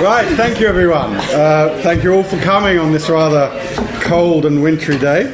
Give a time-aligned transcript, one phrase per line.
[0.00, 1.16] Right, thank you everyone.
[1.16, 3.50] Uh, thank you all for coming on this rather
[4.00, 5.24] cold and wintry day.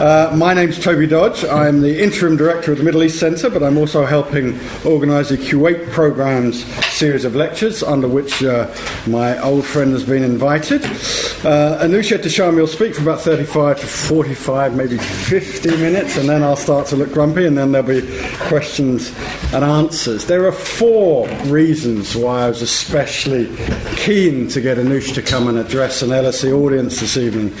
[0.00, 1.44] Uh, my name's Toby Dodge.
[1.44, 5.36] I'm the interim director of the Middle East Centre, but I'm also helping organise the
[5.36, 8.74] Kuwait programme's series of lectures, under which uh,
[9.06, 10.82] my old friend has been invited.
[10.82, 16.42] Uh, Anousheh Ehteshami will speak for about 35 to 45, maybe 50 minutes, and then
[16.42, 18.00] I'll start to look grumpy, and then there'll be
[18.48, 19.14] questions
[19.52, 20.24] and answers.
[20.24, 23.54] There are four reasons why I was especially
[23.96, 27.52] keen to get Anusha to come and address an LSE audience this evening.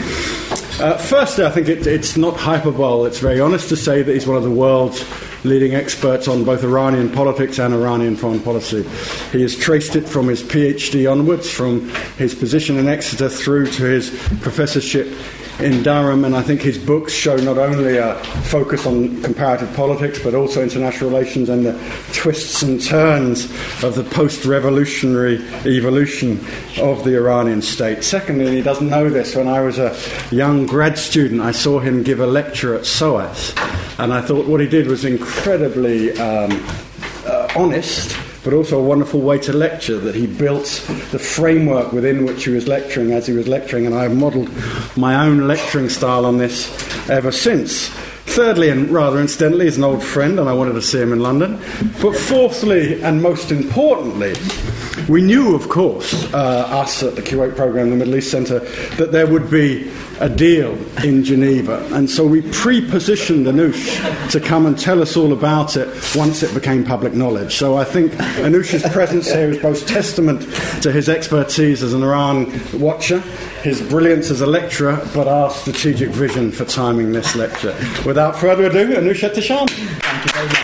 [0.80, 4.26] Uh, firstly, I think it, it's not hyperbole, it's very honest to say that he's
[4.26, 5.04] one of the world's
[5.44, 8.82] leading experts on both Iranian politics and Iranian foreign policy.
[9.30, 13.84] He has traced it from his PhD onwards, from his position in Exeter through to
[13.84, 14.08] his
[14.40, 15.06] professorship
[15.58, 18.14] in Durham, and I think his books show not only a
[18.44, 21.72] focus on comparative politics but also international relations and the
[22.12, 23.44] twists and turns
[23.82, 25.36] of the post revolutionary
[25.66, 26.38] evolution
[26.78, 28.04] of the Iranian state.
[28.04, 29.96] Secondly, and he doesn't know this, when I was a
[30.30, 33.54] young grad student, I saw him give a lecture at SOAS,
[33.98, 36.50] and I thought what he did was incredibly um,
[37.26, 40.66] uh, honest but also a wonderful way to lecture that he built
[41.10, 44.50] the framework within which he was lecturing as he was lecturing, and I've modelled
[44.96, 46.70] my own lecturing style on this
[47.10, 47.88] ever since.
[48.30, 51.20] Thirdly, and rather incidentally, he's an old friend, and I wanted to see him in
[51.20, 51.58] London.
[52.00, 54.34] But fourthly, and most importantly,
[55.10, 58.60] we knew, of course, uh, us at the Kuwait Programme, the Middle East Centre,
[58.96, 61.84] that there would be a deal in Geneva.
[61.92, 66.44] And so we pre positioned Anoush to come and tell us all about it once
[66.44, 67.56] it became public knowledge.
[67.56, 70.42] So I think Anoush's presence here is both testament
[70.82, 72.46] to his expertise as an Iran
[72.78, 73.20] watcher,
[73.62, 77.74] his brilliance as a lecturer, but our strategic vision for timing this lecture.
[78.06, 79.70] Without further ado, Anoush Ehteshami.
[79.70, 80.59] Thank you very much.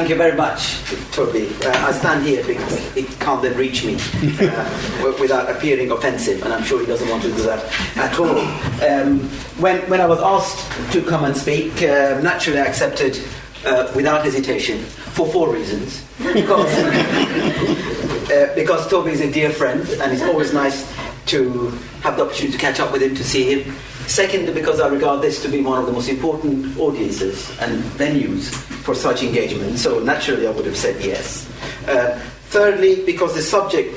[0.00, 0.80] Thank you very much,
[1.12, 1.46] Toby.
[1.62, 6.54] Uh, I stand here because he can't then reach me uh, without appearing offensive, and
[6.54, 7.62] I'm sure he doesn't want to do that
[7.98, 8.38] at all.
[8.82, 9.20] Um,
[9.60, 13.20] when, when I was asked to come and speak, uh, naturally I accepted
[13.66, 16.02] uh, without hesitation for four reasons.
[16.32, 16.72] Because,
[18.30, 20.90] uh, because Toby is a dear friend, and it's always nice
[21.26, 21.68] to
[22.00, 23.76] have the opportunity to catch up with him, to see him.
[24.10, 28.50] Second, because I regard this to be one of the most important audiences and venues
[28.82, 31.48] for such engagement, so naturally I would have said yes.
[31.86, 33.94] Uh, thirdly, because the subject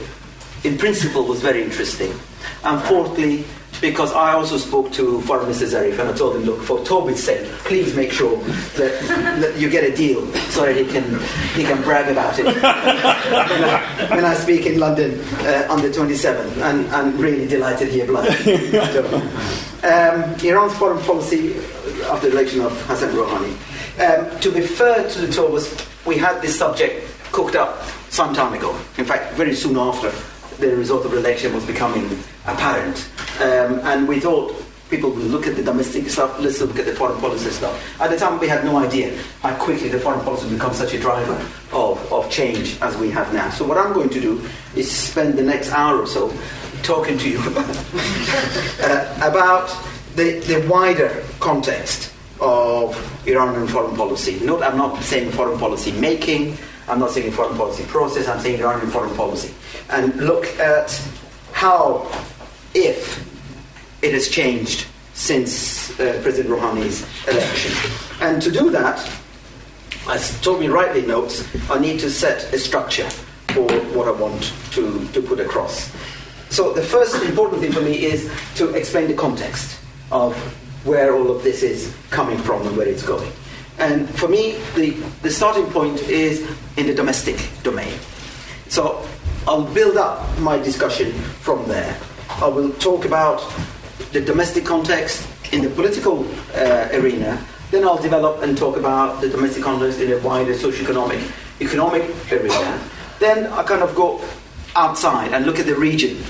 [0.63, 2.13] in principle was very interesting.
[2.63, 3.43] And fourthly,
[3.83, 7.21] because I also spoke to Foreign Minister Zarif and I told him, look, for Toby's
[7.21, 8.37] sake, please make sure
[8.77, 8.93] that,
[9.41, 11.03] that you get a deal so that he can,
[11.53, 12.45] he can brag about it
[14.09, 16.55] when, I, speak in London uh, on the 27th.
[16.61, 18.47] And I'm really delighted he obliged.
[19.83, 21.57] um, Iran's foreign policy
[22.05, 23.51] after the election of Hassan Rouhani.
[23.99, 28.53] Um, to be fair to the Tobas, we had this subject cooked up some time
[28.53, 28.71] ago.
[28.97, 30.09] In fact, very soon after
[30.59, 33.09] the result of the election was becoming apparent.
[33.39, 34.55] Um, and we thought
[34.89, 37.75] people would look at the domestic stuff, let's look at the foreign policy stuff.
[37.99, 40.93] At the time, we had no idea how quickly the foreign policy would become such
[40.93, 41.33] a driver
[41.71, 43.49] of, of change as we have now.
[43.49, 46.31] So, what I'm going to do is spend the next hour or so
[46.83, 49.75] talking to you uh, about
[50.15, 52.95] the, the wider context of
[53.27, 54.39] Iranian foreign policy.
[54.41, 58.59] Note, I'm not saying foreign policy making, I'm not saying foreign policy process, I'm saying
[58.59, 59.53] Iranian foreign policy.
[59.89, 61.01] And look at
[61.53, 62.11] how,
[62.73, 63.29] if
[64.01, 67.71] it has changed since uh, President Rouhani's election.
[68.21, 68.99] And to do that,
[70.07, 73.09] as Toby rightly notes, I need to set a structure
[73.53, 75.91] for what I want to, to put across.
[76.49, 79.79] So the first important thing for me is to explain the context
[80.11, 80.35] of
[80.85, 83.31] where all of this is coming from and where it's going.
[83.79, 84.91] And for me, the,
[85.21, 86.47] the starting point is
[86.77, 87.97] in the domestic domain.
[88.67, 89.07] So
[89.47, 91.97] I'll build up my discussion from there.
[92.43, 93.41] I will talk about
[94.11, 97.41] the domestic context in the political uh, arena.
[97.71, 101.21] Then I'll develop and talk about the domestic context in a wider socio-economic
[101.61, 102.81] economic arena.
[103.19, 104.21] Then I kind of go
[104.75, 106.21] outside and look at the region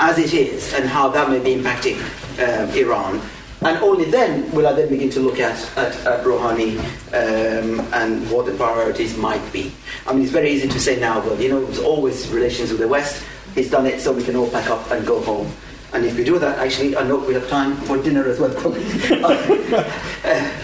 [0.00, 1.96] as it is and how that may be impacting
[2.42, 3.20] um, Iran.
[3.60, 6.76] And only then will I then begin to look at, at, at Rouhani
[7.14, 9.70] um, and what the priorities might be.
[10.08, 12.70] I mean, it's very easy to say now, well, you know, it was always relations
[12.70, 13.24] with the West.
[13.54, 15.50] He's done it, so we can all pack up and go home.
[15.92, 18.50] And if we do that, actually, I know we have time for dinner as well.
[18.56, 19.84] uh,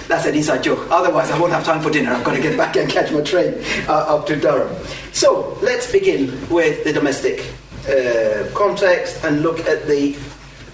[0.08, 0.90] that's an inside joke.
[0.90, 2.12] Otherwise, I won't have time for dinner.
[2.12, 4.74] I've got to get back and catch my train uh, up to Durham.
[5.12, 7.40] So let's begin with the domestic
[7.86, 10.16] uh, context and look at the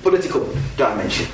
[0.02, 1.26] political dimension.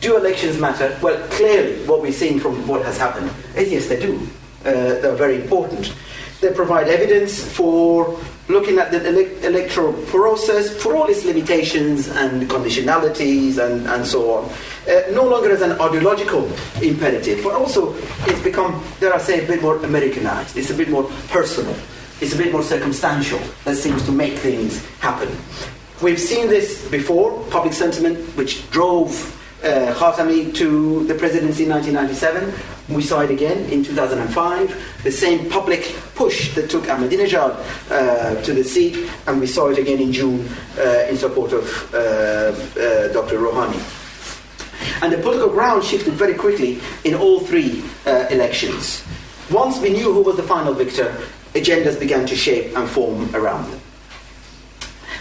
[0.00, 0.96] Do elections matter?
[1.02, 4.24] Well, clearly, what we've seen from what has happened is yes, they do.
[4.62, 5.92] they're very important.
[6.40, 8.16] They provide evidence for
[8.48, 14.32] looking at the ele- electoral process for all its limitations and conditionalities and, and so
[14.32, 14.50] on.
[14.88, 16.50] Uh, no longer as an ideological
[16.82, 17.94] imperative, but also
[18.26, 20.56] it's become, dare I say, a bit more Americanized.
[20.56, 21.76] It's a bit more personal.
[22.20, 25.28] It's a bit more circumstantial that seems to make things happen.
[26.02, 32.94] We've seen this before, public sentiment, which drove uh, Khatami to the presidency in 1997.
[32.94, 35.02] We saw it again in 2005.
[35.02, 39.78] The same public push that took Ahmadinejad uh, to the seat, and we saw it
[39.78, 43.38] again in June uh, in support of uh, uh Dr.
[43.38, 43.80] Rouhani.
[45.02, 49.04] And the political ground shifted very quickly in all three uh, elections.
[49.50, 51.14] Once we knew who was the final victor,
[51.54, 53.80] agendas began to shape and form around them.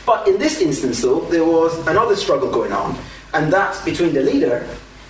[0.05, 2.97] But in this instance, though, there was another struggle going on
[3.33, 4.67] and that's between the leader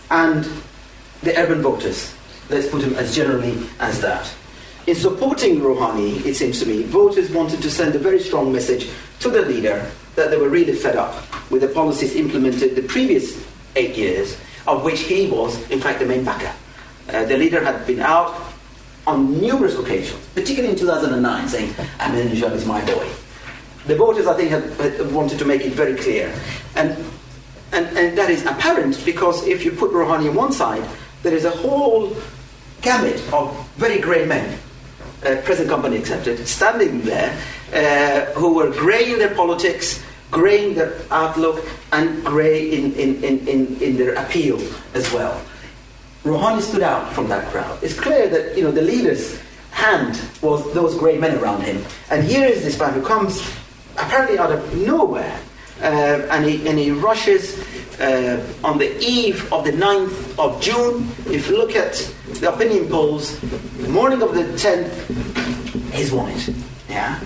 [0.10, 0.48] and
[1.22, 2.14] the urban voters.
[2.50, 4.32] Let's put him as generally as that.
[4.88, 8.90] In supporting Rouhani, it seems to me, voters wanted to send a very strong message
[9.20, 13.46] to the leader that they were really fed up with the policies implemented the previous
[13.76, 16.54] eight years, of which he was, in fact, the main backer.
[17.10, 18.36] Uh, the leader had been out
[19.06, 21.70] on numerous occasions, particularly in 2009, saying,
[22.00, 23.08] Ahmadinejad is my boy.
[23.88, 26.34] The voters, I think, had, had wanted to make it very clear.
[26.76, 26.98] And
[27.72, 30.88] and, and that is apparent because if you put Rouhani on one side,
[31.24, 32.16] there is a whole
[32.82, 34.58] gamut of very grey men,
[35.26, 37.38] uh, present company accepted, standing there,
[37.74, 43.24] uh, who were grey in their politics, grey in their outlook, and grey in, in,
[43.24, 44.60] in, in, in their appeal
[44.94, 45.42] as well.
[46.24, 47.80] Rouhani stood out from that crowd.
[47.82, 49.40] It's clear that you know the leader's
[49.72, 51.84] hand was those grey men around him.
[52.10, 53.42] And here is this man who comes
[53.98, 55.40] apparently out of nowhere
[55.82, 57.60] and, he, and he rushes
[58.00, 61.10] uh, on the eve of the 9th of June.
[61.26, 61.94] If you look at
[62.40, 66.50] the opinion polls, the morning of the 10th, he's won it.
[66.90, 67.20] Yeah?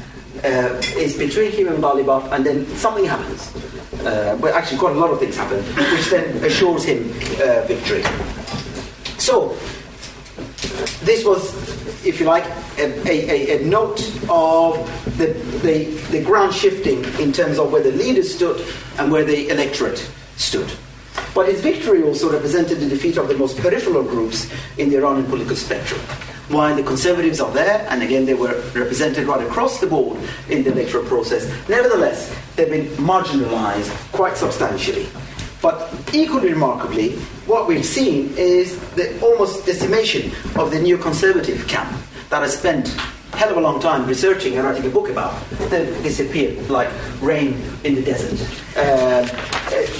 [0.43, 3.53] Uh, it's between him and Ghalibaf, and then something happens.
[4.05, 5.63] Uh, but actually, quite a lot of things happen,
[5.93, 8.03] which then assures him uh, victory.
[9.19, 9.49] So,
[11.03, 11.53] this was,
[12.03, 12.45] if you like,
[12.77, 13.99] a, a, a note
[14.29, 14.75] of
[15.17, 15.27] the,
[15.61, 18.65] the, the, ground shifting in terms of where the leaders stood
[18.97, 20.71] and where the electorate stood.
[21.33, 25.25] But his victory also represented the defeat of the most peripheral groups in the Iranian
[25.25, 25.99] political spectrum.
[26.49, 30.17] While the conservatives are there, and again they were represented right across the board
[30.49, 35.07] in the electoral process, nevertheless they've been marginalized quite substantially.
[35.61, 37.11] But equally remarkably,
[37.45, 41.95] what we've seen is the almost decimation of the new conservative camp
[42.29, 42.87] that has spent
[43.33, 45.33] a hell of a long time researching and writing a book about.
[45.69, 46.89] They've disappeared like
[47.21, 48.39] rain in the desert.
[48.75, 49.21] Uh,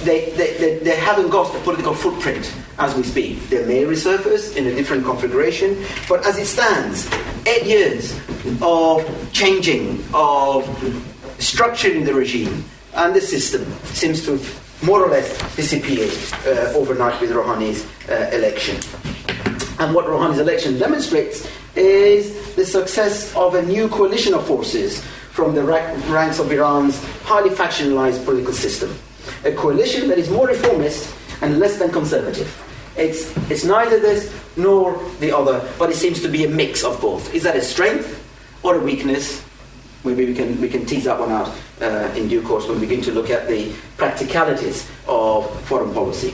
[0.04, 3.50] they, they, they, they haven't got a political footprint as we speak.
[3.50, 7.10] They may resurface in a different configuration, but as it stands,
[7.46, 8.18] eight years
[8.62, 10.66] of changing, of
[11.38, 12.66] structuring the regime
[12.96, 16.12] and the system seems to have more or less disappeared
[16.46, 18.76] uh, overnight with Rouhani's uh, election.
[19.80, 25.02] And what Rouhani's election demonstrates is the success of a new coalition of forces
[25.32, 28.96] from the ranks of Iran's highly factionalized political system.
[29.46, 32.50] A coalition that is more reformist and less than conservative.
[32.98, 37.00] It's, it's neither this nor the other, but it seems to be a mix of
[37.00, 37.34] both.
[37.34, 38.18] Is that a strength
[38.64, 39.44] or a weakness?
[40.04, 42.88] maybe we can, we can tease that one out uh, in due course when we
[42.88, 46.32] begin to look at the practicalities of foreign policy.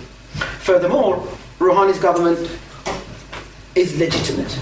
[0.59, 1.25] Furthermore,
[1.59, 2.39] Rouhani's government
[3.75, 4.59] is legitimate.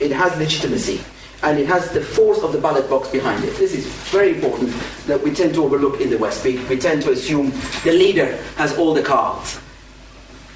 [0.00, 1.00] It has legitimacy.
[1.42, 3.56] And it has the force of the ballot box behind it.
[3.56, 4.74] This is very important
[5.06, 6.44] that we tend to overlook in the West.
[6.44, 7.52] We, we tend to assume
[7.84, 9.60] the leader has all the cards.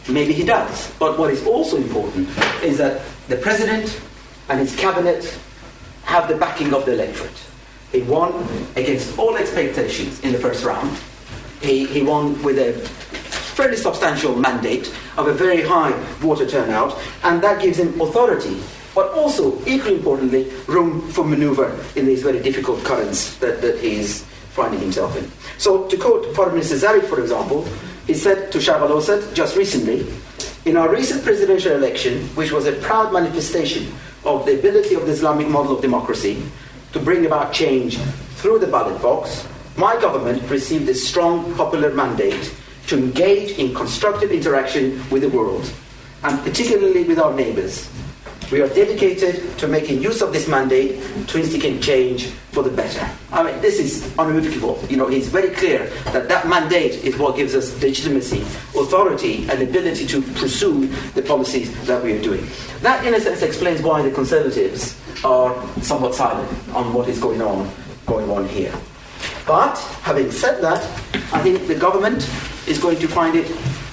[0.08, 0.92] Maybe he does.
[0.98, 2.28] But what is also important
[2.64, 4.00] is that the president
[4.48, 5.38] and his cabinet
[6.02, 7.40] have the backing of the electorate.
[7.92, 8.32] He won
[8.74, 10.98] against all expectations in the first round.
[11.60, 12.72] He, he won with a
[13.52, 18.62] fairly substantial mandate of a very high voter turnout, and that gives him authority,
[18.94, 24.22] but also, equally importantly, room for maneuver in these very difficult currents that, that he's
[24.52, 25.30] finding himself in.
[25.58, 27.68] So, to quote Foreign Minister Zarif, for example,
[28.06, 29.00] he said to Shah al
[29.34, 30.06] just recently,
[30.64, 33.92] in our recent presidential election, which was a proud manifestation
[34.24, 36.42] of the ability of the Islamic model of democracy,
[36.92, 37.98] to bring about change
[38.36, 39.46] through the ballot box,
[39.76, 42.54] my government received a strong popular mandate
[42.86, 45.70] to engage in constructive interaction with the world,
[46.24, 47.88] and particularly with our neighbours.
[48.52, 53.08] We are dedicated to making use of this mandate to instigate change for the better.
[53.32, 54.78] I mean, this is unequivocal.
[54.90, 58.42] You know, it's very clear that that mandate is what gives us legitimacy,
[58.78, 62.46] authority, and ability to pursue the policies that we are doing.
[62.82, 67.40] That, in a sense, explains why the Conservatives are somewhat silent on what is going
[67.40, 67.70] on
[68.04, 68.74] going on here.
[69.46, 70.82] But having said that,
[71.32, 72.28] I think the government
[72.68, 73.46] is going to find it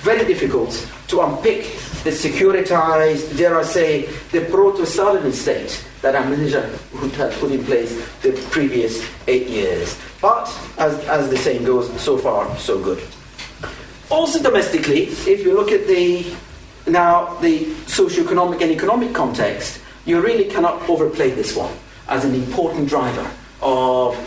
[0.03, 1.63] very difficult to unpick
[2.03, 8.31] the securitized, dare I say, the proto-Stalin state that Ahmadinejad had put in place the
[8.51, 9.97] previous eight years.
[10.21, 13.03] But, as, as the saying goes, so far, so good.
[14.09, 16.25] Also domestically, if you look at the
[16.87, 21.71] now the socio-economic and economic context, you really cannot overplay this one
[22.07, 23.29] as an important driver
[23.61, 24.17] of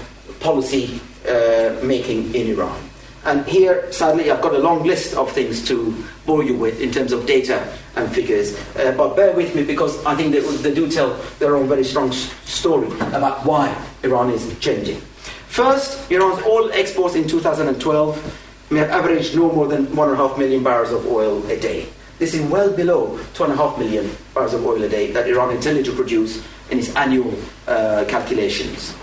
[0.40, 2.78] policy uh, making in Iran.
[3.24, 6.90] And here, sadly, I've got a long list of things to bore you with in
[6.90, 8.58] terms of data and figures.
[8.76, 11.84] Uh, but bear with me because I think they, they do tell their own very
[11.84, 15.00] strong story about why Iran is changing.
[15.48, 20.90] First, Iran's oil exports in 2012 may have averaged no more than 1.5 million barrels
[20.90, 21.88] of oil a day.
[22.18, 25.92] This is well below 2.5 million barrels of oil a day that Iran intended to
[25.92, 27.34] produce in its annual
[27.68, 28.96] uh, calculations.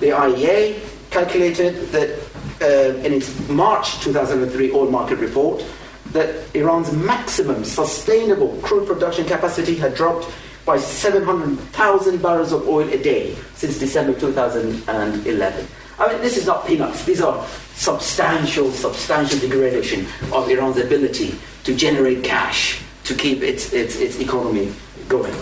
[0.00, 2.27] The IEA calculated that
[2.60, 5.64] uh, in its March 2003 oil market report
[6.12, 10.28] that Iran's maximum sustainable crude production capacity had dropped
[10.64, 15.66] by 700,000 barrels of oil a day since December 2011.
[15.98, 17.04] I mean, this is not peanuts.
[17.04, 23.96] These are substantial, substantial degradation of Iran's ability to generate cash to keep its, its,
[23.96, 24.72] its economy
[25.08, 25.34] going.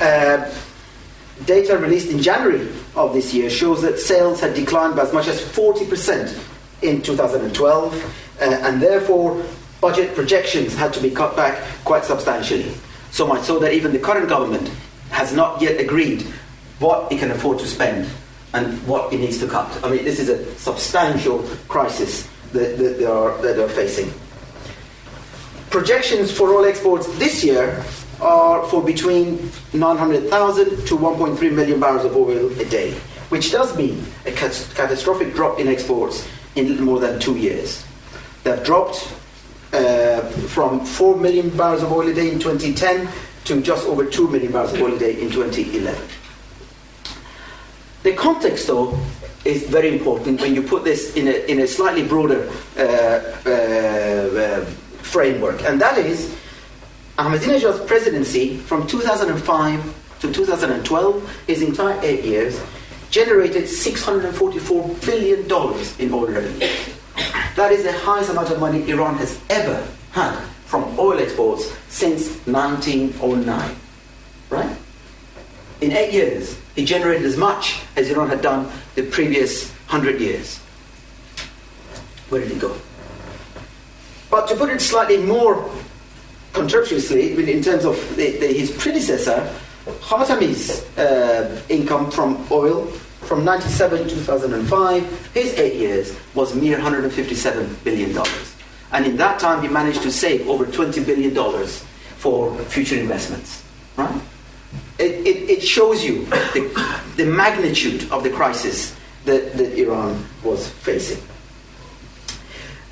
[0.00, 0.50] Uh,
[1.44, 5.28] data released in January of this year shows that sales had declined by as much
[5.28, 6.42] as 40%
[6.82, 9.42] in 2012, uh, and therefore
[9.80, 12.72] budget projections had to be cut back quite substantially.
[13.10, 14.70] So much so that even the current government
[15.10, 16.22] has not yet agreed
[16.78, 18.08] what it can afford to spend
[18.52, 19.68] and what it needs to cut.
[19.84, 24.12] I mean, this is a substantial crisis that, that, they, are, that they are facing.
[25.70, 27.84] Projections for oil exports this year
[28.20, 32.92] are for between 900,000 to 1.3 million barrels of oil a day,
[33.28, 37.84] which does mean a cat- catastrophic drop in exports in more than two years.
[38.44, 39.12] They've dropped
[39.72, 43.08] uh, from 4 million barrels of oil a day in 2010
[43.44, 46.00] to just over 2 million barrels of oil a day in 2011.
[48.02, 48.98] The context, though,
[49.44, 52.82] is very important when you put this in a, in a slightly broader uh,
[53.46, 54.64] uh, uh
[55.02, 56.34] framework, and that is
[57.18, 62.60] Ahmadinejad's presidency from 2005 to 2012, his entire eight years,
[63.10, 65.40] generated $644 billion
[65.98, 66.68] in oil revenue.
[67.56, 72.28] That is the highest amount of money Iran has ever had from oil exports since
[72.46, 73.76] 1909.
[74.50, 74.76] Right?
[75.80, 80.58] In eight years, he generated as much as Iran had done the previous hundred years.
[82.28, 82.76] Where did he go?
[84.30, 85.70] But to put it slightly more
[86.56, 89.54] contemptuously, in terms of the, the, his predecessor,
[90.00, 92.86] Khatami's uh, income from oil
[93.26, 98.56] from 97 to 2005, his eight years was mere 157 billion dollars,
[98.92, 101.84] and in that time he managed to save over 20 billion dollars
[102.16, 103.62] for future investments.
[103.96, 104.20] Right?
[104.98, 110.68] It, it, it shows you the, the magnitude of the crisis that, that Iran was
[110.68, 111.22] facing.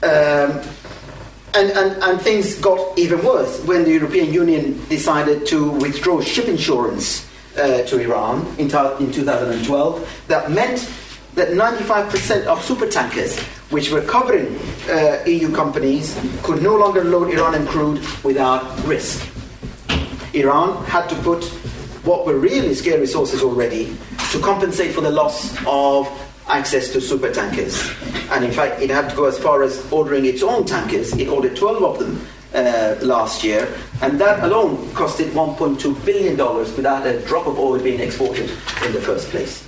[0.03, 0.61] Um,
[1.55, 6.49] and, and, and things got even worse when the European Union decided to withdraw ship
[6.49, 10.25] insurance uh, to Iran in, ta- in 2012.
[10.29, 10.91] That meant
[11.35, 13.39] that 95% of supertankers,
[13.71, 14.59] which were covering
[14.89, 19.29] uh, EU companies, could no longer load Iranian crude without risk.
[20.35, 21.45] Iran had to put
[22.05, 23.97] what were really scarce resources already
[24.31, 26.09] to compensate for the loss of
[26.49, 27.91] access to super tankers.
[28.31, 31.13] And in fact, it had to go as far as ordering its own tankers.
[31.17, 33.73] It ordered 12 of them uh, last year,
[34.03, 36.37] and that alone costed $1.2 billion
[36.77, 38.51] without a drop of oil being exported
[38.85, 39.67] in the first place.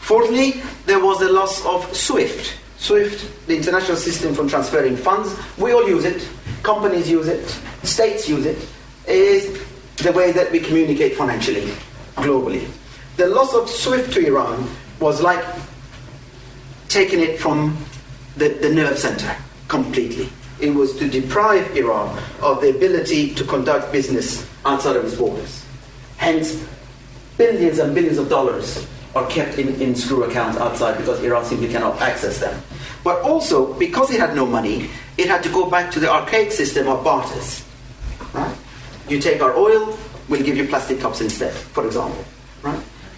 [0.00, 2.56] Fourthly, there was the loss of SWIFT.
[2.78, 6.26] SWIFT, the international system for transferring funds, we all use it,
[6.62, 7.46] companies use it,
[7.82, 8.58] states use it,
[9.06, 9.62] is
[9.96, 11.72] the way that we communicate financially,
[12.16, 12.68] globally.
[13.16, 14.68] The loss of SWIFT to Iran
[15.00, 15.44] was like
[16.88, 17.76] taking it from
[18.36, 19.34] the, the nerve center
[19.68, 20.28] completely.
[20.60, 25.64] It was to deprive Iran of the ability to conduct business outside of its borders.
[26.16, 26.66] Hence,
[27.36, 31.68] billions and billions of dollars are kept in, in escrow accounts outside because Iran simply
[31.68, 32.60] cannot access them.
[33.04, 36.50] But also, because it had no money, it had to go back to the archaic
[36.50, 37.64] system of barters.
[38.32, 38.54] Right?
[39.08, 39.96] You take our oil,
[40.28, 42.24] we'll give you plastic cups instead, for example.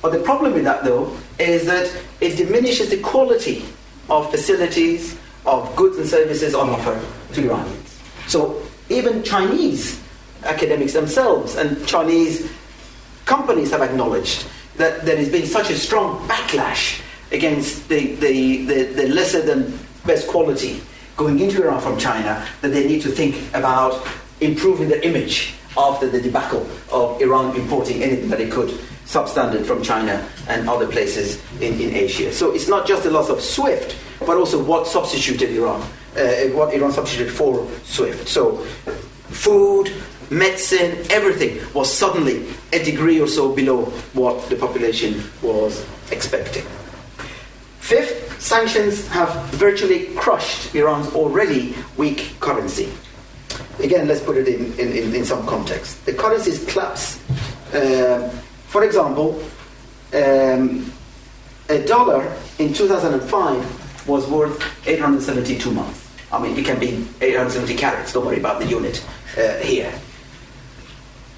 [0.03, 3.65] But the problem with that, though, is that it diminishes the quality
[4.09, 7.01] of facilities, of goods and services on offer
[7.35, 8.01] to Iranians.
[8.27, 10.01] So even Chinese
[10.45, 12.51] academics themselves and Chinese
[13.27, 17.01] companies have acknowledged that there has been such a strong backlash
[17.33, 20.81] against the, the, the, the lesser than best quality
[21.17, 24.07] going into Iran from China that they need to think about
[24.41, 28.81] improving the image after the debacle of Iran importing anything that it could
[29.11, 32.33] substandard from China and other places in, in Asia.
[32.33, 35.83] So it's not just the loss of SWIFT, but also what substituted Iran,
[36.17, 38.29] uh, what Iran substituted for SWIFT.
[38.29, 38.59] So
[39.31, 39.93] food,
[40.31, 46.65] medicine, everything was suddenly a degree or so below what the population was expecting.
[47.81, 52.93] Fifth, sanctions have virtually crushed Iran's already weak currency.
[53.81, 56.07] Again, let's put it in, in, in some context.
[56.07, 57.19] The currency's collapse,
[57.75, 58.31] uh,
[58.71, 59.43] for example,
[60.15, 60.93] um,
[61.69, 66.09] a dollar in 2005 was worth 872 tomans.
[66.31, 69.05] I mean, it can be 870 carats, don't worry about the unit
[69.37, 69.93] uh, here.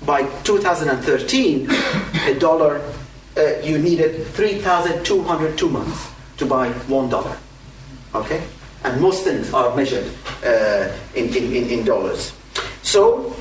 [0.05, 1.71] By 2013,
[2.27, 2.83] a dollar,
[3.39, 7.39] uh, you needed 3,202 tomans to buy one dollar.
[8.15, 8.43] Okay?
[8.85, 10.05] And most things are measured
[10.45, 12.35] uh, in, in, in, dollars.
[12.83, 13.35] So,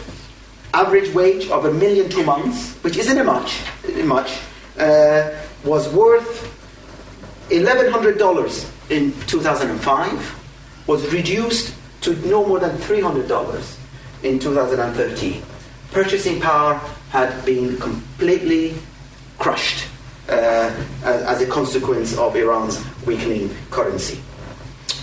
[0.73, 3.61] average wage of a million two tomans, which isn't a much,
[4.03, 4.39] much
[4.79, 5.31] uh,
[5.63, 6.47] was worth
[7.49, 13.77] $1,100 in 2005, was reduced to no more than $300
[14.23, 15.43] in 2013.
[15.91, 16.75] Purchasing power
[17.09, 18.73] had been completely
[19.37, 19.87] crushed
[20.29, 20.71] uh,
[21.03, 24.21] as, a consequence of Iran's weakening currency.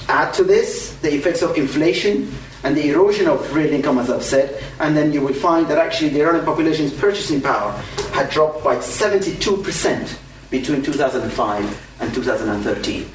[0.08, 2.32] Add to this the effects of inflation
[2.64, 5.78] and the erosion of real income, as I've said, and then you will find that
[5.78, 7.72] actually the Iranian population's purchasing power
[8.12, 10.18] had dropped by 72%
[10.50, 13.10] between 2005 and 2013.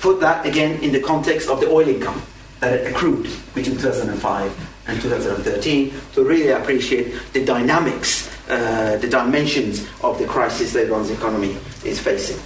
[0.00, 2.22] Put that again in the context of the oil income
[2.60, 3.24] that accrued
[3.54, 10.72] between 2005 and 2013 to really appreciate the dynamics uh, the dimensions of the crisis
[10.72, 12.36] that Iran's economy is facing.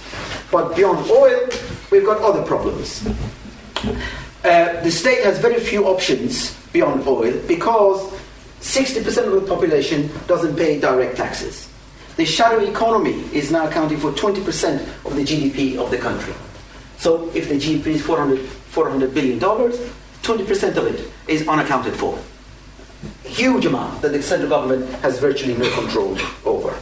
[0.51, 1.49] But beyond oil,
[1.89, 3.03] we've got other problems.
[4.45, 7.99] Uh, the state has very few options beyond oil because
[8.61, 11.67] 60% of the population doesn't pay direct taxes.
[12.15, 16.35] The shadow economy is now accounting for 20% of the GDP of the country.
[16.97, 22.15] So if the GDP is 400, $400 billion, 20% of it is unaccounted for
[23.23, 26.79] huge amount that the central government has virtually no control over.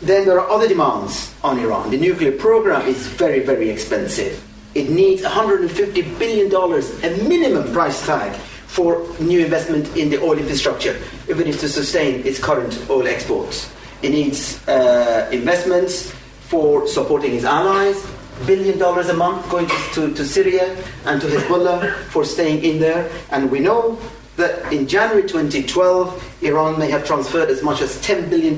[0.00, 1.90] Then there are other demands on Iran.
[1.90, 4.44] The nuclear program is very, very expensive.
[4.74, 8.32] It needs $150 billion, a minimum price tag
[8.66, 10.94] for new investment in the oil infrastructure
[11.26, 13.72] if it is to sustain its current oil exports.
[14.02, 18.06] It needs uh, investments for supporting its allies,
[18.46, 23.10] billion dollars a month going to, to, Syria and to Hezbollah for staying in there.
[23.30, 23.98] And we know
[24.36, 28.56] that in January 2012, Iran may have transferred as much as $10 billion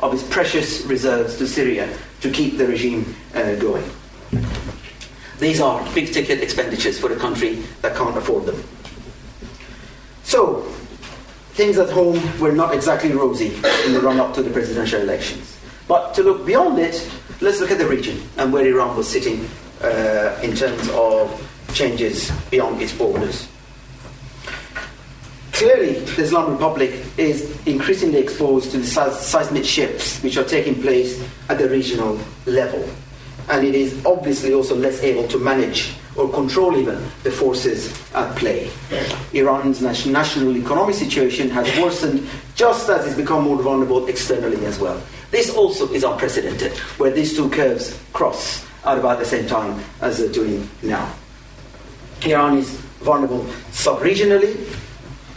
[0.00, 1.88] of its precious reserves to Syria
[2.20, 3.88] to keep the regime uh, going.
[5.38, 8.62] These are big ticket expenditures for a country that can't afford them.
[10.24, 10.62] So,
[11.52, 13.54] things at home were not exactly rosy
[13.86, 15.56] in the run up to the presidential elections.
[15.86, 19.48] But to look beyond it, let's look at the region and where Iran was sitting
[19.80, 23.48] uh, in terms of changes beyond its borders.
[25.58, 31.20] Clearly, the Islamic Republic is increasingly exposed to the seismic shifts which are taking place
[31.48, 32.16] at the regional
[32.46, 32.88] level.
[33.48, 38.36] And it is obviously also less able to manage or control even the forces at
[38.36, 38.70] play.
[39.32, 45.02] Iran's national economic situation has worsened just as it's become more vulnerable externally as well.
[45.32, 50.18] This also is unprecedented, where these two curves cross at about the same time as
[50.18, 51.12] they're doing now.
[52.24, 54.84] Iran is vulnerable sub-regionally.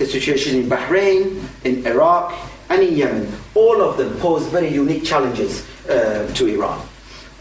[0.02, 2.34] The situation in Bahrain, in Iraq,
[2.72, 6.82] and in Yemen, all of them pose very unique challenges uh, to Iran.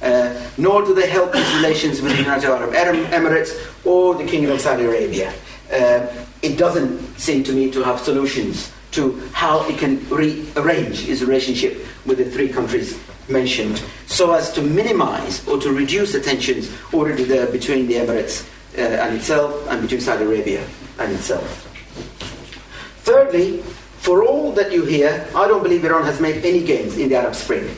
[0.02, 4.52] Uh, nor do they help its relations with the United Arab Emirates or the Kingdom
[4.52, 5.32] of Saudi Arabia.
[5.72, 6.06] Uh,
[6.42, 11.82] it doesn't seem to me to have solutions to how it can rearrange its relationship
[12.04, 17.24] with the three countries mentioned so as to minimize or to reduce the tensions already
[17.24, 18.46] there between the Emirates
[18.76, 20.62] uh, and itself and between Saudi Arabia
[20.98, 21.69] and itself.
[23.02, 23.62] Thirdly,
[23.98, 27.16] for all that you hear, I don't believe Iran has made any gains in the
[27.16, 27.68] Arab Spring.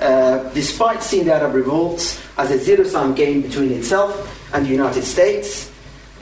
[0.00, 4.12] Uh, despite seeing the Arab revolts as a zero sum game between itself
[4.52, 5.72] and the United States,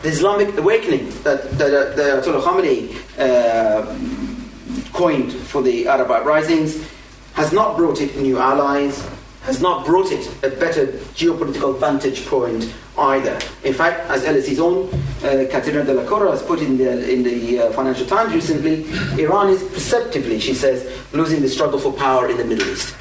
[0.02, 6.88] the Islamic awakening that, that, uh, the Ayatollah Khamenei uh, coined for the Arab uprisings
[7.32, 9.02] has not brought it new allies,
[9.44, 13.38] has not brought it a better geopolitical vantage point either.
[13.62, 17.72] In fact, as LSE's own uh, Katerina Dalacoura has put in the, in the uh,
[17.72, 18.84] Financial Times recently,
[19.22, 22.94] Iran is perceptively, she says, losing the struggle for power in the Middle East.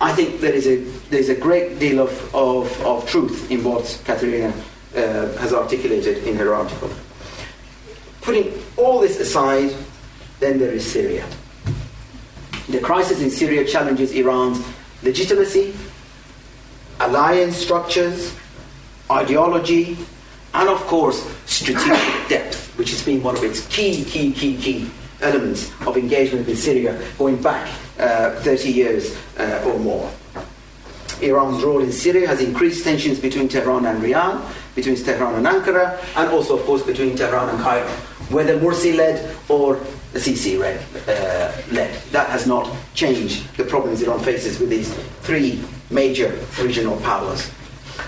[0.00, 0.76] I think there is a,
[1.10, 4.52] there's a great deal of, of, of truth in what Caterina
[4.94, 5.00] uh,
[5.38, 6.90] has articulated in her article.
[8.20, 9.74] Putting all this aside,
[10.40, 11.26] then there is Syria.
[12.68, 14.62] The crisis in Syria challenges Iran's
[15.02, 15.74] legitimacy,
[17.00, 18.34] alliance structures,
[19.10, 19.96] ideology,
[20.54, 24.90] and of course, strategic depth, which has been one of its key, key, key, key
[25.20, 30.10] elements of engagement with Syria going back uh, 30 years uh, or more.
[31.20, 34.40] Iran's role in Syria has increased tensions between Tehran and Riyadh,
[34.76, 37.88] between Tehran and Ankara, and also, of course, between Tehran and Cairo,
[38.30, 39.80] whether Morsi led or
[40.14, 40.80] Sisi led.
[41.06, 41.94] Uh, led.
[42.12, 44.92] That has not changed the problems Iran faces with these
[45.22, 47.50] three major regional powers.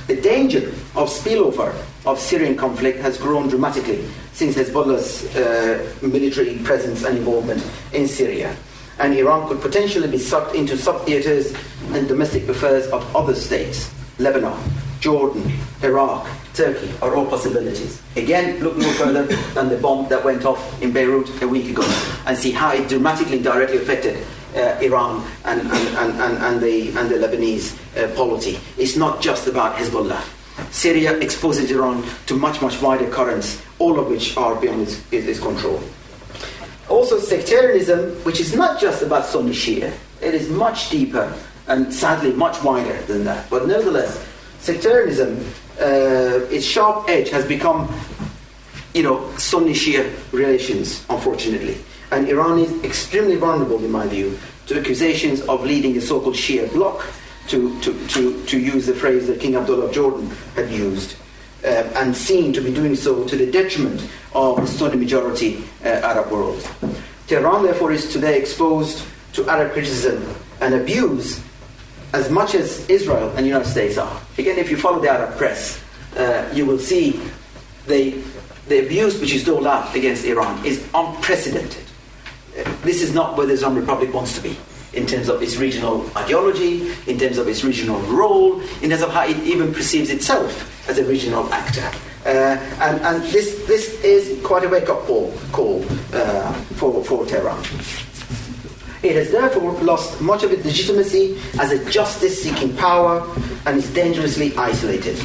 [0.07, 1.75] The danger of spillover
[2.07, 8.57] of Syrian conflict has grown dramatically since Hezbollah's uh, military presence and involvement in Syria.
[8.99, 11.55] And Iran could potentially be sucked into sub theatres
[11.93, 14.59] and domestic affairs of other states Lebanon,
[15.01, 15.51] Jordan,
[15.83, 18.03] Iraq, Turkey are all possibilities.
[18.17, 21.83] Again, look no further than the bomb that went off in Beirut a week ago
[22.27, 27.09] and see how it dramatically directly affected uh, Iran and, and, and, and, the, and
[27.09, 28.59] the Lebanese uh, polity.
[28.77, 30.23] It's not just about Hezbollah.
[30.71, 35.41] Syria exposes Iran to much, much wider currents, all of which are beyond its, its
[35.41, 35.83] control.
[36.89, 41.33] Also, sectarianism, which is not just about Sunni Shia, it is much deeper
[41.69, 43.49] and sadly much wider than that.
[43.49, 44.27] But nevertheless,
[44.61, 45.39] sectarianism,
[45.81, 47.93] uh, its sharp edge has become,
[48.95, 51.79] you know, Sunni Shia relations, unfortunately.
[52.11, 56.35] And Iran is extremely vulnerable, in my view, to accusations of leading a so called
[56.35, 57.07] Shia bloc,
[57.49, 61.17] to, to, to, to use the phrase that King Abdullah of Jordan had used.
[61.63, 65.89] Uh, and seen to be doing so to the detriment of the Sunni majority uh,
[65.89, 66.67] Arab world.
[67.27, 70.27] Tehran, therefore, is today exposed to Arab criticism
[70.63, 71.43] and abuse
[72.13, 74.21] as much as Israel and the United States are.
[74.39, 75.83] Again, if you follow the Arab press,
[76.17, 77.21] uh, you will see
[77.87, 78.21] the,
[78.69, 81.85] the abuse which is doled out against Iran is unprecedented.
[82.59, 84.57] Uh, this is not where the Islamic Republic wants to be
[84.93, 89.13] in terms of its regional ideology, in terms of its regional role, in terms of
[89.13, 91.89] how it even perceives itself as a regional actor.
[92.27, 97.63] Uh, and, and this, this is quite a wake-up call, call uh, for, for Tehran.
[99.03, 103.27] It has therefore lost much of its legitimacy as a justice seeking power
[103.65, 105.19] and is dangerously isolated.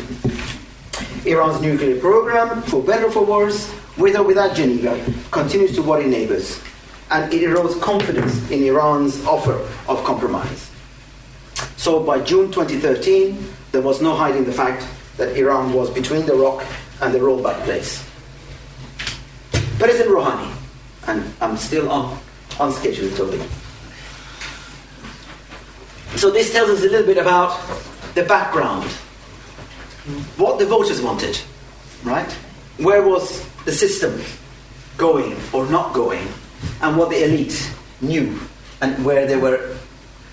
[1.25, 6.05] Iran's nuclear program, for better or for worse, with or without Geneva, continues to worry
[6.07, 6.61] neighbors,
[7.11, 9.59] and it erodes confidence in Iran's offer
[9.89, 10.71] of compromise.
[11.75, 16.35] So by June 2013, there was no hiding the fact that Iran was between the
[16.35, 16.63] rock
[17.01, 18.07] and the rollback place.
[19.79, 20.53] President Rouhani,
[21.07, 22.17] and I'm still on,
[22.59, 23.43] on schedule, Toby.
[26.15, 27.60] So this tells us a little bit about
[28.15, 28.86] the background,
[30.38, 31.38] what the voters wanted,
[32.04, 32.32] right?
[32.78, 34.21] Where was the system
[34.97, 36.25] going or not going,
[36.82, 38.39] and what the elite knew,
[38.82, 39.75] and where they were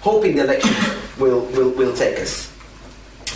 [0.00, 0.74] hoping the election
[1.18, 2.52] will, will, will take us.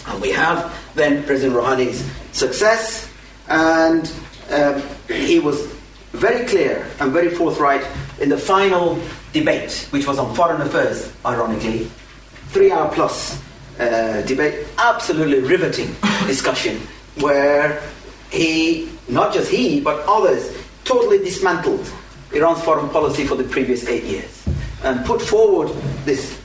[0.06, 3.10] And we have then President Rouhani's success,
[3.48, 4.12] and
[4.50, 5.66] um, he was
[6.12, 7.84] very clear and very forthright
[8.20, 8.98] in the final
[9.32, 11.90] debate, which was on foreign affairs, ironically,
[12.56, 13.38] three hour plus
[13.78, 15.94] uh, debate, absolutely riveting
[16.26, 16.80] discussion,
[17.20, 17.82] where
[18.30, 21.86] he, not just he, but others, totally dismantled
[22.32, 24.48] Iran's foreign policy for the previous eight years
[24.84, 25.68] and put forward
[26.06, 26.40] this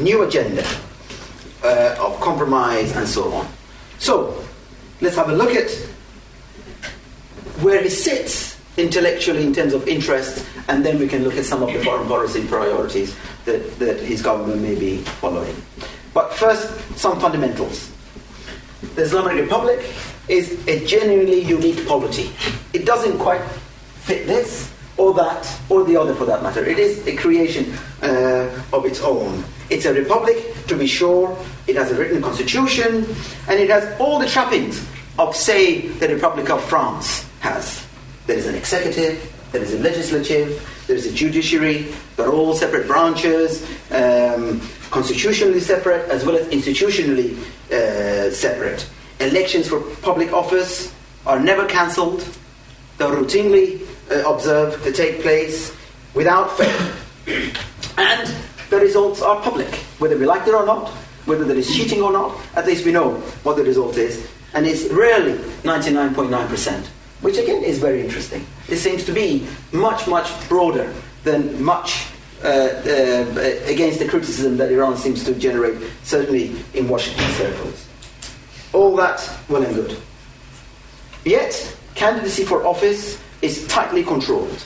[0.00, 0.64] new agenda
[1.62, 3.46] uh, of compromise and so on.
[3.98, 4.42] So,
[5.02, 5.70] let's have a look at
[7.60, 11.62] where he sits intellectually in terms of interest, and then we can look at some
[11.62, 15.54] of the foreign policy priorities that, that his government may be following.
[16.14, 17.90] But first, some fundamentals.
[18.94, 19.80] The Islamic Republic
[20.28, 22.30] is a genuinely unique polity.
[22.72, 23.42] It doesn't quite
[24.02, 26.64] fit this or that or the other for that matter.
[26.64, 29.44] It is a creation uh, of its own.
[29.70, 31.36] It's a republic, to be sure.
[31.66, 33.06] It has a written constitution,
[33.48, 34.86] and it has all the trappings
[35.18, 37.86] of, say, the Republic of France has.
[38.26, 42.86] There is an executive, there is a legislative, there is a judiciary, they're all separate
[42.86, 47.36] branches, um, constitutionally separate as well as institutionally
[47.70, 48.88] uh, separate.
[49.20, 50.94] Elections for public office
[51.26, 52.20] are never cancelled,
[52.98, 55.74] they're routinely uh, observed to take place
[56.14, 56.92] without fail.
[57.96, 58.34] and
[58.70, 60.92] the results are public, whether we like it or not.
[61.24, 62.38] whether there is cheating or not.
[62.56, 64.26] At least we know what the result is.
[64.54, 66.86] And it's rarely 99.9%,
[67.22, 68.44] which again is very interesting.
[68.68, 70.92] It seems to be much, much broader
[71.24, 72.06] than much
[72.44, 77.88] uh, uh, against the criticism that Iran seems to generate, certainly in Washington circles.
[78.72, 79.96] All that well and good.
[81.24, 84.64] Yet, candidacy for office is tightly controlled.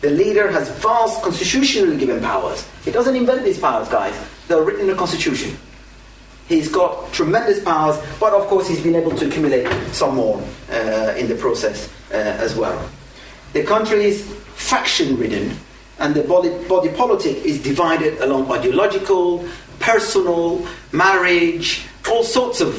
[0.00, 2.68] The leader has vast constitutionally given powers.
[2.84, 4.14] He doesn't invent these powers, guys.
[4.46, 5.56] They're written in the constitution.
[6.48, 11.14] He's got tremendous powers, but of course he's been able to accumulate some more uh,
[11.16, 12.88] in the process uh, as well.
[13.52, 15.56] The country is faction-ridden,
[15.98, 19.46] and the body, body politic is divided along ideological,
[19.78, 22.74] personal, marriage, all sorts of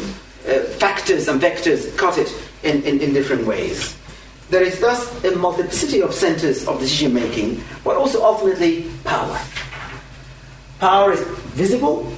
[0.47, 3.95] uh, factors and vectors cut it in, in, in different ways.
[4.49, 9.39] There is thus a multiplicity of centers of decision making, but also ultimately power.
[10.79, 11.21] Power is
[11.53, 12.12] visible,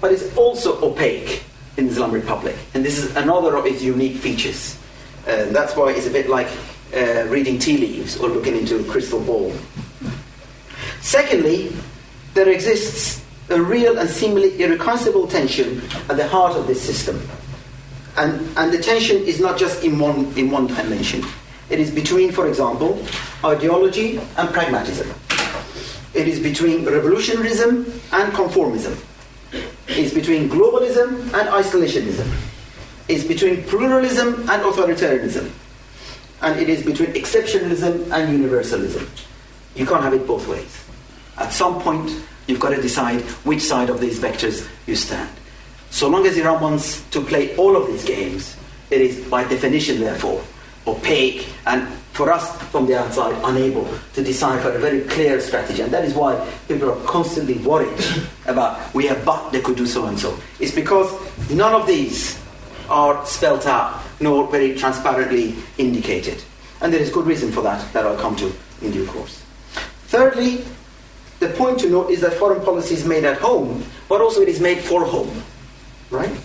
[0.00, 1.42] but it's also opaque
[1.76, 2.56] in the Islamic Republic.
[2.74, 4.78] And this is another of its unique features.
[5.26, 6.48] And that's why it's a bit like
[6.94, 9.52] uh, reading tea leaves or looking into a crystal ball.
[11.00, 11.72] Secondly,
[12.34, 17.20] there exists a real and seemingly irreconcilable tension at the heart of this system.
[18.16, 21.24] And, and the tension is not just in one, in one dimension.
[21.68, 23.02] It is between, for example,
[23.44, 25.08] ideology and pragmatism.
[26.12, 28.98] It is between revolutionarism and conformism.
[29.98, 32.28] It's between globalism and isolationism.
[33.10, 35.50] is between pluralism and authoritarianism.
[36.42, 39.10] And it is between exceptionalism and universalism.
[39.74, 40.84] You can't have it both ways.
[41.36, 42.10] At some point,
[42.46, 45.28] you've got to decide which side of these vectors you stand.
[45.90, 48.56] So long as Iran wants to play all of these games,
[48.90, 50.42] it is by definition, therefore,
[50.86, 55.82] opaque and for us from the outside unable to decipher a very clear strategy.
[55.82, 57.98] And that is why people are constantly worried
[58.46, 60.38] about we have but they could do so and so.
[60.58, 61.10] It's because
[61.50, 62.38] none of these
[62.88, 66.42] are spelt out nor very transparently indicated.
[66.80, 69.42] And there is good reason for that that I'll come to in due course.
[70.08, 70.64] Thirdly,
[71.38, 74.48] the point to note is that foreign policy is made at home, but also it
[74.48, 75.42] is made for home.
[76.10, 76.36] Right?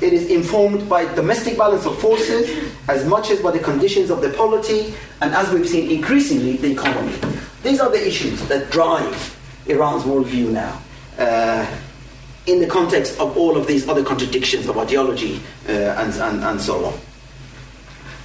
[0.00, 4.20] It is informed by domestic balance of forces as much as by the conditions of
[4.20, 7.14] the polity and, as we've seen increasingly, the economy.
[7.62, 10.80] These are the issues that drive Iran's worldview now.
[11.18, 11.66] Uh,
[12.46, 16.60] in the context of all of these other contradictions of ideology uh, and, and, and
[16.60, 16.98] so on.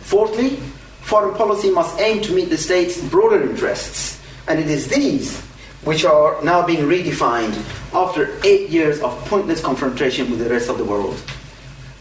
[0.01, 0.57] Fourthly,
[1.01, 5.41] foreign policy must aim to meet the state's broader interests, and it is these
[5.83, 7.53] which are now being redefined
[7.93, 11.21] after eight years of pointless confrontation with the rest of the world.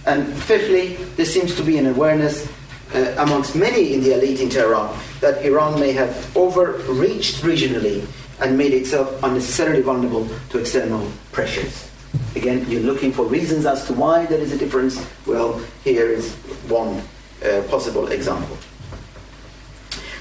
[0.06, 2.48] And fifthly, there seems to be an awareness
[2.94, 8.06] uh, amongst many in the elite in Tehran that Iran may have overreached regionally
[8.40, 11.88] and made itself unnecessarily vulnerable to external pressures.
[12.34, 15.04] Again, you're looking for reasons as to why there is a difference.
[15.26, 16.34] Well, here is
[16.68, 17.02] one
[17.44, 18.58] uh, possible example.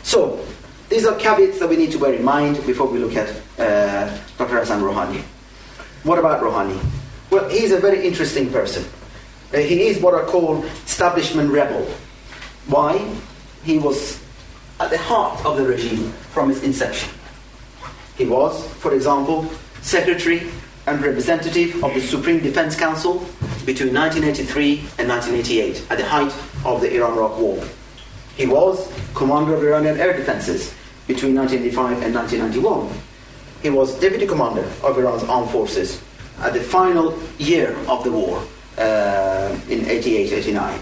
[0.04, 0.46] So,
[0.90, 4.18] these are caveats that we need to bear in mind before we look at uh,
[4.38, 4.60] Dr.
[4.60, 5.22] Hassan Rouhani.
[6.04, 6.80] What about Rouhani?
[7.30, 8.84] Well, he's a very interesting person.
[9.54, 11.86] Uh, he is what I call establishment rebel.
[12.68, 13.06] Why?
[13.64, 14.22] He was
[14.80, 17.10] at the heart of the regime from its inception.
[18.18, 19.46] He was, for example,
[19.82, 20.48] secretary
[20.88, 23.26] and representative of the Supreme Defense Council
[23.66, 26.34] between 1983 and 1988, at the height
[26.66, 27.64] of the Iran-Iraq War.
[28.38, 30.74] He was commander of Iranian air defenses
[31.08, 32.90] between 1985 and 1991.
[33.62, 36.02] He was deputy commander of Iran's armed forces
[36.40, 38.42] at the final year of the war
[38.78, 40.80] uh, in 88 89.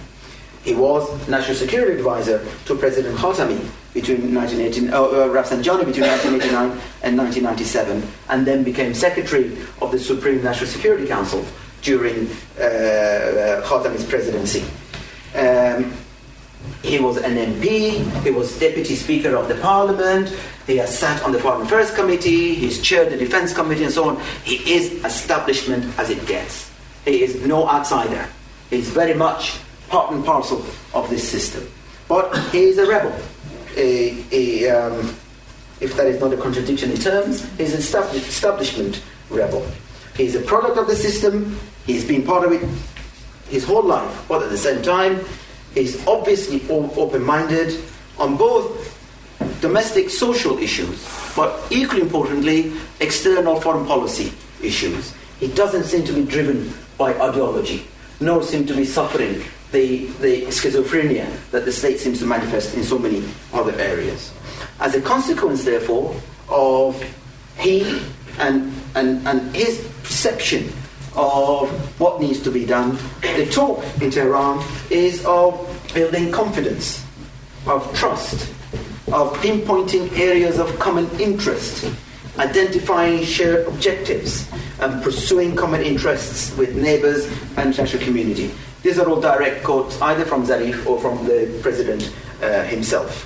[0.64, 5.00] He was national security advisor to President Khatami between 1918, uh,
[5.34, 6.72] Rafsanjani between 1989
[7.02, 11.44] and 1997, and then became secretary of the Supreme National Security Council
[11.82, 12.28] during
[12.60, 14.64] uh, uh, Khatami's presidency.
[15.34, 15.94] Um,
[16.84, 20.30] he was an MP, he was deputy speaker of the parliament,
[20.68, 24.10] he has sat on the foreign affairs committee, he's chaired the defense committee and so
[24.10, 24.22] on.
[24.44, 26.69] He is establishment as it gets.
[27.10, 28.30] He is no outsider.
[28.70, 29.58] He's very much
[29.90, 31.68] part and parcel of this system.
[32.08, 33.20] But he is a rebel.
[33.76, 35.16] A, a, um,
[35.80, 39.66] if that is not a contradiction in terms, he's an establishment rebel.
[40.16, 42.68] He's a product of the system, he's been part of it
[43.50, 45.20] his whole life, but at the same time,
[45.74, 47.82] he's obviously open minded
[48.20, 48.96] on both
[49.62, 51.04] domestic social issues,
[51.36, 55.16] but equally importantly, external foreign policy issues.
[55.40, 57.88] He doesn't seem to be driven by ideology,
[58.20, 62.84] nor seem to be suffering the, the schizophrenia that the state seems to manifest in
[62.84, 64.34] so many other areas.
[64.80, 66.16] As a consequence, therefore,
[66.50, 67.02] of
[67.58, 68.02] he
[68.38, 70.72] and and, and his perception
[71.16, 77.04] of what needs to be done, the talk in Tehran is of building confidence,
[77.66, 78.50] of trust,
[79.12, 81.92] of pinpointing areas of common interest,
[82.38, 87.26] identifying shared objectives, and pursuing common interests with neighbors
[87.58, 88.52] and international community.
[88.82, 93.26] These are all direct quotes either from Zarif or from the president uh, himself.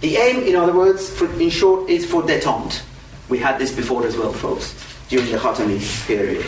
[0.00, 2.82] The aim, in other words, for, in short, is for détente.
[3.28, 4.74] We had this before as well, folks,
[5.08, 6.46] during the Khatami period.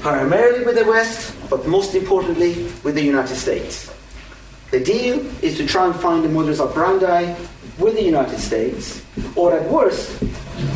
[0.00, 3.92] Primarily with the West, but most importantly with the United States.
[4.70, 7.34] The deal is to try and find a modus operandi
[7.78, 9.02] with the United States,
[9.36, 10.22] or at worst,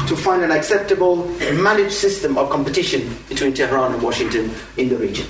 [0.07, 5.27] to find an acceptable managed system of competition between Tehran and Washington in the region.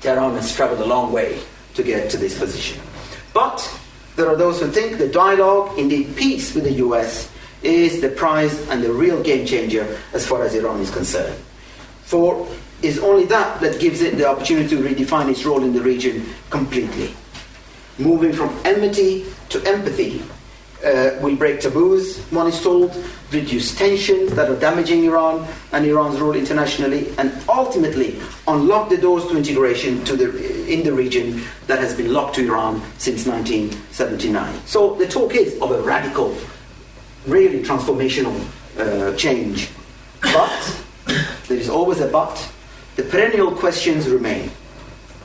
[0.00, 1.40] Tehran has traveled a long way
[1.74, 2.80] to get to this position.
[3.32, 3.58] But
[4.16, 7.30] there are those who think the dialogue, indeed peace with the US,
[7.62, 11.36] is the prize and the real game changer as far as Iran is concerned.
[12.02, 12.48] For
[12.82, 16.26] it's only that that gives it the opportunity to redefine its role in the region
[16.50, 17.14] completely.
[17.98, 20.22] Moving from enmity to empathy
[20.84, 22.94] uh, will break taboos, one is told,
[23.32, 29.26] reduce tensions that are damaging Iran and Iran's role internationally, and ultimately unlock the doors
[29.26, 34.66] to integration to the, in the region that has been locked to Iran since 1979.
[34.66, 36.36] So the talk is of a radical,
[37.26, 38.38] really transformational
[38.78, 39.70] uh, change.
[40.20, 40.82] But,
[41.48, 42.52] there is always a but,
[42.96, 44.50] the perennial questions remain.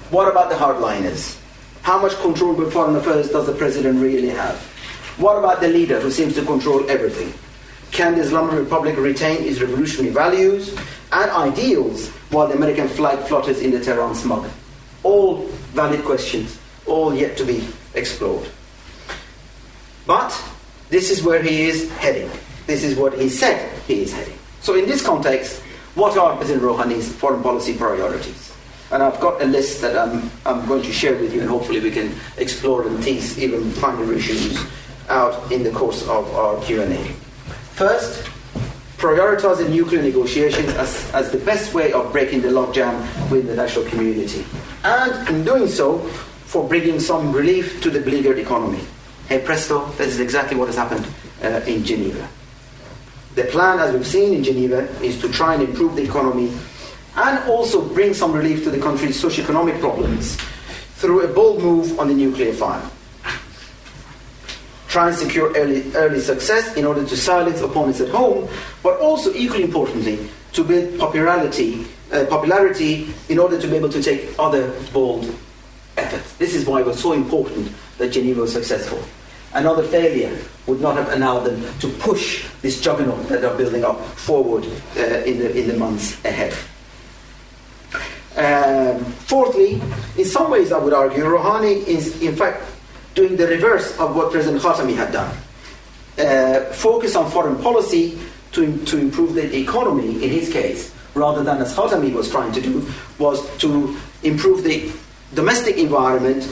[0.10, 1.40] What about the hardliners?
[1.84, 4.71] How much control over foreign affairs does the president really have?
[5.18, 7.34] What about the leader who seems to control everything?
[7.92, 10.76] Can the Islamic Republic retain its revolutionary values
[11.12, 14.48] and ideals while the American flag flutters in the Tehran smog?
[15.04, 18.48] All valid questions, all yet to be explored.
[20.08, 20.32] But
[20.90, 22.30] this is where he is heading.
[22.66, 24.38] This is what he said he is heading.
[24.62, 25.62] So, in this context,
[25.96, 28.54] what are President Rouhani's foreign policy priorities?
[28.92, 31.80] And I've got a list that I'm, I'm going to share with you, and hopefully
[31.80, 34.58] we can explore and tease even finer issues
[35.12, 37.04] out in the course of our Q&A.
[37.76, 38.30] First,
[38.98, 42.96] prioritizing nuclear negotiations as, as the best way of breaking the logjam
[43.30, 44.46] with the national community.
[44.84, 46.00] And in doing so,
[46.52, 48.84] for bringing some relief to the beleaguered economy.
[49.28, 51.08] Hey presto, this is exactly what has happened
[51.42, 52.28] uh, in Geneva.
[53.36, 56.52] The plan, as we've seen in Geneva, is to try and improve the economy
[57.16, 60.36] and also bring some relief to the country's socio-economic problems
[60.96, 62.92] through a bold move on the nuclear file.
[64.92, 68.50] Try and secure early, early success in order to silence opponents at home,
[68.84, 74.04] but also, equally importantly, to build popularity, uh, popularity in order to be able to
[74.04, 75.34] take other bold
[75.96, 76.36] efforts.
[76.36, 79.02] This is why it was so important that Geneva was successful.
[79.54, 83.98] Another failure would not have allowed them to push this juggernaut that they're building up
[84.16, 84.66] forward
[84.98, 86.54] uh, in, the, in the months ahead.
[88.36, 89.82] Um, fourthly,
[90.18, 92.64] in some ways, I would argue, Rouhani is in fact
[93.16, 95.36] doing the reverse of what President Khatami had done.
[96.18, 98.18] Uh, focus on foreign policy
[98.52, 102.62] to, to improve the economy, in his case, rather than as Khatami was trying to
[102.62, 102.86] do,
[103.18, 104.92] was to improve the
[105.34, 106.48] domestic environment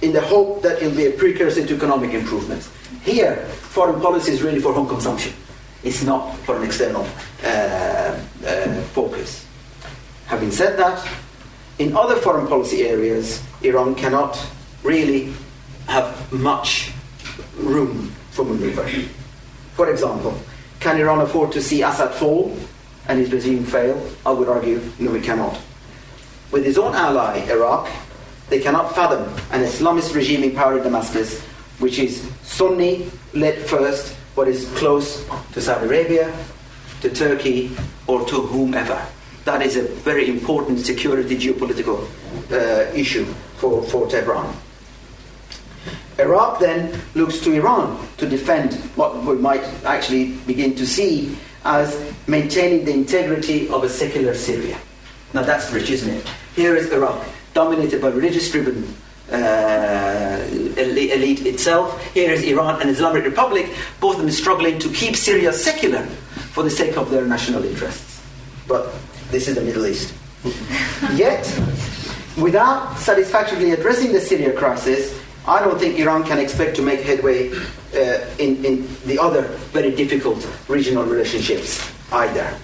[0.00, 2.70] in the hope that it will be a precursor to economic improvements.
[3.02, 5.32] Here, foreign policy is really for home consumption.
[5.84, 7.06] It's not for an external
[7.44, 9.46] uh, uh, focus.
[10.26, 11.06] Having said that,
[11.78, 14.38] in other foreign policy areas, Iran cannot
[14.82, 15.32] really
[15.86, 16.92] have much
[17.56, 18.88] room for maneuver.
[19.74, 20.38] For example,
[20.80, 22.56] can Iran afford to see Assad fall
[23.08, 24.00] and his regime fail?
[24.26, 25.58] I would argue, no, it cannot.
[26.50, 27.88] With his own ally, Iraq,
[28.50, 31.40] they cannot fathom an Islamist regime in power in Damascus,
[31.78, 36.32] which is Sunni led first, but is close to Saudi Arabia,
[37.00, 37.74] to Turkey,
[38.06, 39.00] or to whomever.
[39.44, 42.06] That is a very important security geopolitical
[42.52, 43.24] uh, issue
[43.56, 44.54] for, for Tehran.
[46.18, 52.12] Iraq then looks to Iran to defend what we might actually begin to see as
[52.26, 54.78] maintaining the integrity of a secular Syria.
[55.32, 56.26] Now that's rich, isn't it?
[56.54, 58.94] Here is Iraq, dominated by religious driven
[59.30, 60.46] uh,
[60.76, 62.02] elite itself.
[62.12, 66.04] Here is Iran and Islamic Republic, both of them struggling to keep Syria secular
[66.52, 68.22] for the sake of their national interests.
[68.68, 68.92] But
[69.30, 70.12] this is the Middle East.
[71.14, 71.46] Yet,
[72.36, 77.50] without satisfactorily addressing the Syria crisis, I don't think Iran can expect to make headway
[77.50, 81.80] uh, in, in the other very difficult regional relationships
[82.12, 82.56] either.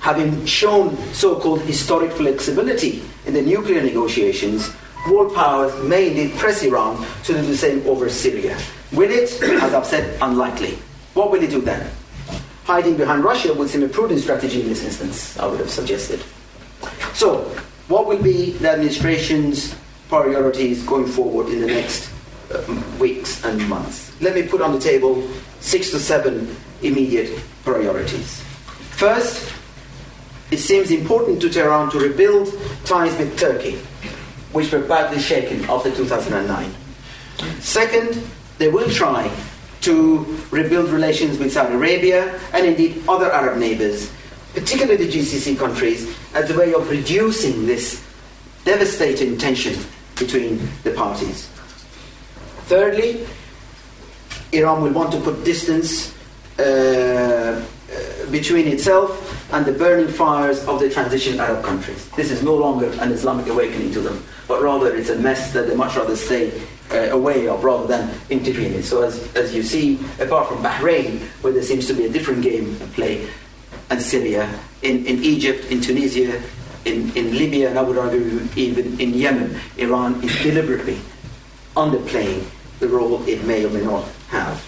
[0.00, 4.72] Having shown so called historic flexibility in the nuclear negotiations,
[5.10, 8.56] world powers may indeed press Iran to do the same over Syria.
[8.92, 9.42] Will it?
[9.42, 10.78] As I've said, unlikely.
[11.14, 11.90] What will it do then?
[12.66, 16.20] hiding behind Russia would seem a prudent strategy in this instance, I would have suggested.
[17.14, 17.48] So,
[17.88, 19.74] what will be the administration's
[20.08, 22.10] priorities going forward in the next
[22.52, 24.12] uh, weeks and months?
[24.20, 25.28] Let me put on the table
[25.60, 28.40] six to seven immediate priorities.
[28.90, 29.52] First,
[30.50, 33.76] it seems important to Tehran to rebuild ties with Turkey,
[34.52, 36.70] which were badly shaken after 2009.
[37.60, 38.22] Second,
[38.58, 39.30] they will try
[39.82, 44.10] to rebuild relations with Saudi Arabia and indeed other Arab neighbors,
[44.56, 48.02] particularly the GCC countries, as a way of reducing this
[48.64, 49.76] devastating tension
[50.18, 51.48] between the parties.
[52.64, 53.26] Thirdly,
[54.52, 56.14] Iran will want to put distance
[56.58, 62.08] uh, uh, between itself and the burning fires of the transition Arab countries.
[62.16, 65.68] This is no longer an Islamic awakening to them, but rather it's a mess that
[65.68, 66.50] they much rather stay
[66.92, 68.82] uh, away of rather than intervene in.
[68.82, 72.42] So, as, as you see, apart from Bahrain, where there seems to be a different
[72.42, 73.28] game at play,
[73.90, 74.48] and Syria,
[74.82, 76.42] in, in Egypt, in Tunisia,
[76.84, 80.98] in, in Libya, and I would argue even in Yemen, Iran is deliberately
[81.76, 82.44] underplaying
[82.78, 84.60] the role it may or may not have.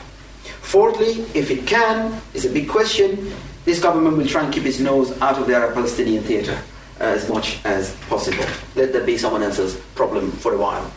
[0.61, 3.33] Fourthly, if it can, is a big question,
[3.65, 6.59] this government will try and keep its nose out of the Arab Palestinian theatre
[7.01, 8.45] as much as possible.
[8.75, 10.91] Let that be someone else's problem for a while.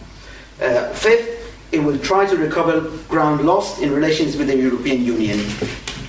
[0.61, 1.37] Uh, fifth,
[1.71, 5.39] it will try to recover ground lost in relations with the European Union.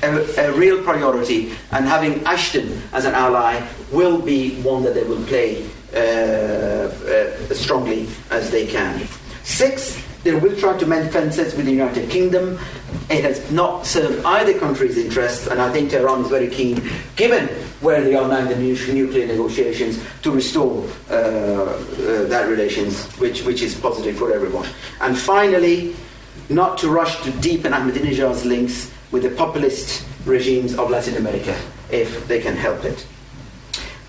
[0.03, 5.05] A, a, real priority, and having Ashton as an ally will be one that they
[5.05, 9.07] will play uh, uh, strongly as they can.
[9.45, 12.59] Sixth, they will try to mend fences with the United Kingdom.
[13.11, 16.83] It has not served either country's interests, and I think Tehran is very keen,
[17.17, 17.49] given
[17.81, 23.45] where they are now in the nuclear negotiations, to restore uh, uh, that relations, which,
[23.45, 24.69] which is positive for everyone.
[25.01, 25.95] And finally,
[26.49, 31.57] not to rush to deepen Ahmadinejad's links with the populist regimes of Latin America,
[31.91, 33.07] if they can help it.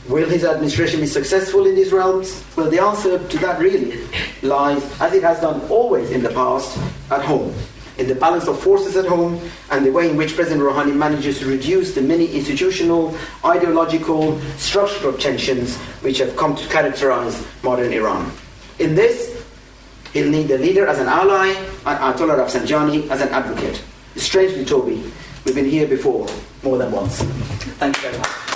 [0.09, 2.43] Will his administration be successful in these realms?
[2.57, 4.01] Well, the answer to that really
[4.41, 6.77] lies, as it has done always in the past,
[7.09, 7.53] at home.
[7.97, 9.39] In the balance of forces at home
[9.69, 15.13] and the way in which President Rouhani manages to reduce the many institutional, ideological, structural
[15.13, 18.31] tensions which have come to characterize modern Iran.
[18.79, 19.45] In this,
[20.11, 23.81] he'll need the leader as an ally and Ayatollah Rafsanjani as an advocate.
[24.15, 25.03] Strangely, Toby,
[25.45, 26.27] we've been here before
[26.63, 27.21] more than once.
[27.79, 28.52] Thank you very much.